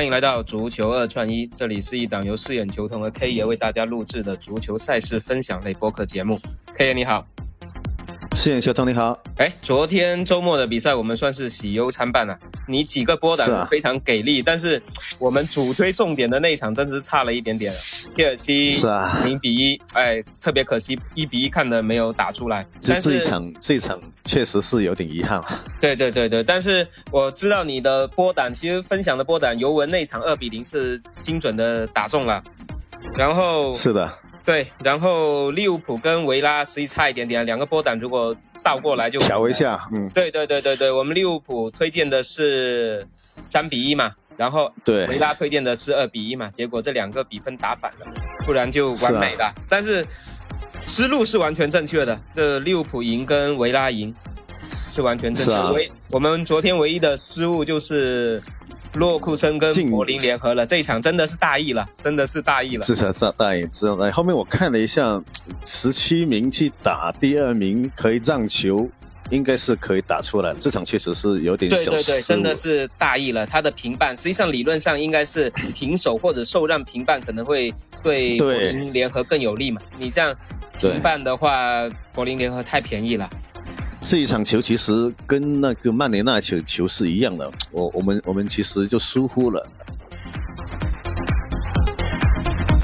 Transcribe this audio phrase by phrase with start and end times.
[0.00, 6.40] 欢迎来到足球二串一，这里是一档由四眼球童和 K 爷为大家录制的足球赛事分享类播客节目。
[6.72, 7.28] K 爷你好，
[8.34, 9.18] 四眼球童你好。
[9.36, 12.38] 哎，昨天周末的比赛我们算是喜忧参半了。
[12.68, 14.80] 你几个波胆非常给力，但是
[15.18, 17.74] 我们主推重点的那一场真是差了一点点。
[18.16, 22.64] 切尔西是啊，零比一，哎，特别可惜，一比一看的没有打出来。
[22.78, 25.42] 这这一场这一场确实是有点遗憾。
[25.80, 32.42] 对对对对，但是我知道你的波胆，其实分享的波胆尤文那场二比零是精准的打中了。
[33.16, 34.10] 然后是的，
[34.50, 38.34] 对，然后利物浦跟维拉实际差一点点，两个波胆如果。
[38.62, 43.08] 倒过来就调一下，嗯，对对对对对，我们利物浦推荐的是
[43.42, 48.06] 三比一嘛，然后对维拉推荐的是二比一嘛，结果这两个比分打反了，
[48.44, 49.50] 不然就完美了。
[49.66, 50.06] 但是
[50.82, 54.14] 思路是完全正确的，这利物浦赢跟维拉赢
[54.90, 55.72] 是完全正确。
[55.72, 58.38] 唯我们昨天唯一的失误就是。
[58.94, 62.82] 洛库森跟柏林联合了，这一场真的是大意了，真的是大意了。
[62.82, 64.10] 这场是大意，知道吗？
[64.10, 65.22] 后面我看了一下，
[65.64, 68.88] 十七名去打第二名可以让球，
[69.30, 70.52] 应该是可以打出来。
[70.58, 73.46] 这场确实是有点小对对对，真的是大意了。
[73.46, 79.80] 他的平半实际上理论上应该是平手或者受让平半，可能会对柏林联合更有利嘛。
[79.98, 80.34] 你这样
[80.78, 83.30] 平半的话，柏林联合太便宜了。
[84.02, 89.68] 这一场球其实跟那个曼联那球球是一样的， 我我们我们其实就疏忽了。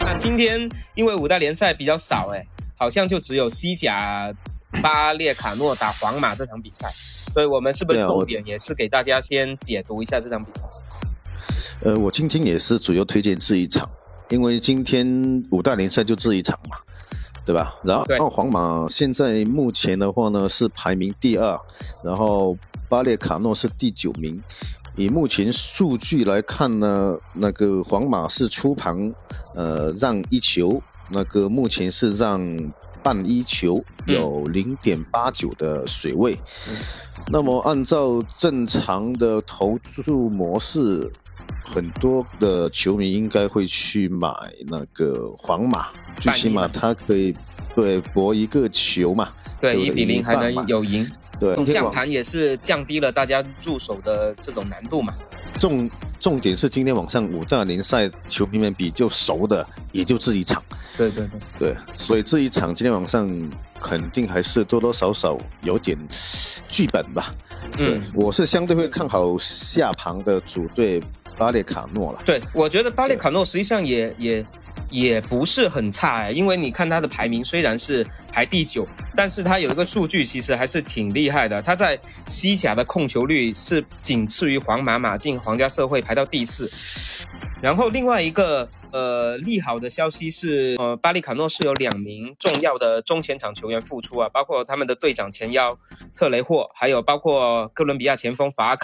[0.00, 4.30] 那今天因为五大联赛比较少，哎，好像就只有西甲
[4.82, 6.86] 巴列卡诺打皇马这场比赛，
[7.32, 10.66] 所以我们是不是重点也是给大家先解读一下这场比赛？
[11.84, 13.88] 呃，我今天也是主要推荐这一场，
[14.28, 16.76] 因为今天五大联赛就这一场嘛。
[17.48, 17.74] 对吧？
[17.82, 21.58] 然后，然后皇马现在目前的话呢是排名第二，
[22.04, 22.54] 然后
[22.90, 24.38] 巴列卡诺是第九名。
[24.96, 29.14] 以目前数据来看呢，那个皇马是出盘，
[29.54, 32.38] 呃，让一球，那个目前是让
[33.02, 36.38] 半一球，有零点八九的水位。
[37.28, 41.10] 那么按照正常的投注模式。
[41.62, 44.30] 很多的球迷应该会去买
[44.66, 45.88] 那个皇马，
[46.18, 47.34] 最起码他可以
[47.76, 49.30] 对博一个球嘛，
[49.60, 55.14] 对一比零还能有赢，对降盘也是降低了大家入手的这种难度嘛。
[55.58, 60.62] 重重点是今天晚上五大联赛球迷们比较熟的也就这一场，
[60.96, 63.28] 对对对对，所以这一场今天晚上
[63.80, 65.98] 肯定还是多多少少有点
[66.68, 67.30] 剧本吧。
[67.76, 71.02] 对，我是相对会看好下盘的主队。
[71.38, 74.44] 巴列卡诺了，对我觉得巴列卡诺实际上也也
[74.90, 86.70] 也不是很差哎，因为你看他的排名虽然是排第九，但是他有一个数据其实还是挺厉害的，他在西甲的控球率是仅次于皇马、马竞、皇家社会排到第四。
[87.60, 95.76] 然后另外一个呃利好的消息是，呃巴列卡诺是有两名重要的中前场球员复出啊，包括他们的队长前腰
[96.14, 98.76] 特雷霍，还有包括哥伦比亚前锋法尔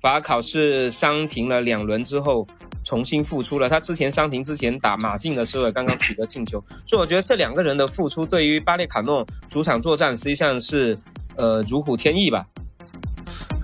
[0.00, 0.10] 考。
[0.10, 2.46] 法考是伤停了两轮之后
[2.82, 3.68] 重新复出了。
[3.68, 10.98] 他之前伤停之前打马竞的时候也刚刚取得进球，所以我觉得这两个人的复出对于巴列卡诺主场作战实际上是
[11.36, 12.46] 呃如虎添翼吧。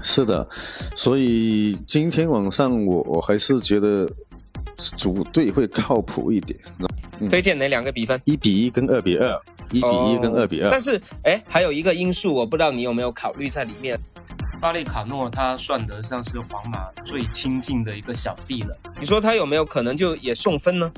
[0.03, 0.47] 是的，
[0.95, 4.09] 所以今天晚上我我还是觉得
[4.97, 6.59] 主队会靠谱一点。
[7.31, 8.21] 推荐哪两个比分？
[8.27, 9.41] 一比一跟二比二，
[9.73, 10.71] 一比一跟二比二。
[10.71, 13.99] 但是哎，还有一个因素，我不知道你有没有考虑在里面。
[14.61, 20.91] 巴列卡诺他算得上是皇马最亲近的一个小弟了，你说他有没有可能就也送分呢？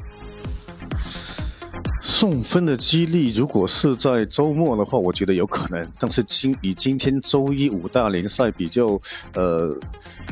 [2.00, 5.92] 送分的几率，如果是在周末的话，我觉得有可能。
[5.98, 8.98] 但是今以今天周一五大联赛比较
[9.34, 9.76] 呃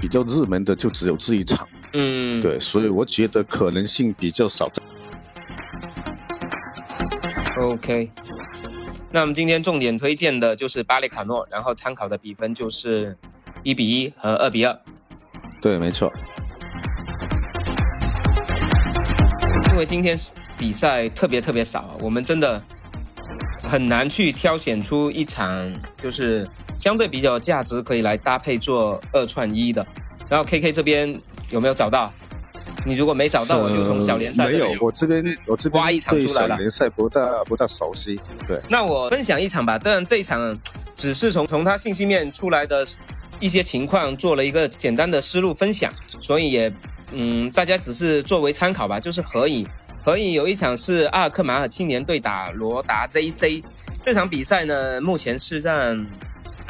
[0.00, 4.70] 比较热门的就只有这一场，嗯，对，所以我觉得可能性比较少。
[7.60, 8.10] OK。
[9.16, 13.16] 那我们今天重点推荐的就是巴列卡诺，然后参考的比分就是
[13.62, 14.78] 一比一和二比二。
[15.58, 16.12] 对，没错。
[19.70, 20.14] 因为今天
[20.58, 22.62] 比赛特别特别少，我们真的
[23.62, 26.46] 很难去挑选出一场就是
[26.78, 29.86] 相对比较价值可以来搭配做二串一的。
[30.28, 31.18] 然后 KK 这边
[31.48, 32.12] 有没有找到？
[32.86, 36.56] 你如果没找到，我就从小联赛没有，我这边我这边挖一场出来了。
[36.56, 38.60] 联赛不大不大熟悉，对。
[38.68, 40.56] 那我分享一场吧，当然这一场
[40.94, 42.86] 只是从从他信息面出来的
[43.40, 46.72] 一些情况做了一个简单的思路分享，所以也
[47.10, 49.00] 嗯，大家只是作为参考吧。
[49.00, 49.66] 就是何以
[50.04, 53.64] 何以有一场是阿尔克马尔青年队打罗达 JC
[54.00, 56.06] 这场比赛呢，目前是让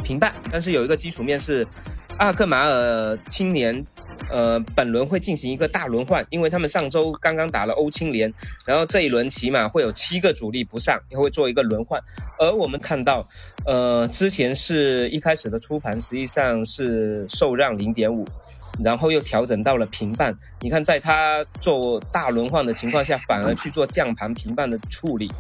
[0.03, 1.69] 平半，但是有一个基础面是
[2.17, 3.85] 阿尔克马尔青年。
[4.31, 8.33] 呃，本轮会进行一个大轮换，因为他们上周刚刚打了欧青联，
[8.67, 12.01] 然后这一轮起码会有七个主力不上，也会做一个轮换。
[12.39, 13.27] 而我们看到，
[13.65, 18.27] 呃，之前是一开始的出盘实际上是受让零点五，
[18.83, 20.37] 然后又调整到了平半。
[20.61, 25.31] 你看，在他做大轮换的情况下，反而去做降盘平半的处理，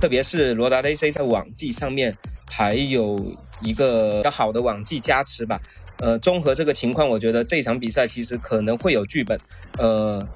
[0.00, 2.16] 特别是罗达雷 C 在网技上面
[2.50, 5.60] 还有一个比较好的网技加持吧。
[5.98, 9.38] 呃，综合这个情况，我觉得这场比赛其实可能会有剧本。
[9.78, 10.26] 呃，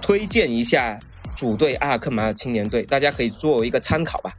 [0.00, 0.98] 推荐一下
[1.36, 4.32] 主队阿尔克马尔青年队，大家可以作为一个参考吧。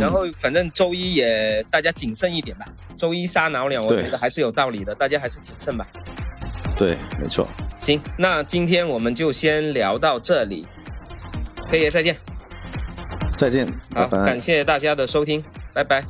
[0.00, 2.66] 然后，反正周一也大家谨慎一点吧。
[2.96, 5.86] 周一杀鸟鸟，我觉得还是有道理的，大家还是谨慎吧。
[6.76, 7.46] 对，没错。
[7.78, 10.66] 行，那今天我们就先聊到这里。
[11.68, 12.16] K 爷再见。
[13.36, 13.72] 再见。
[13.94, 16.04] 好，感谢大家的收听，拜拜。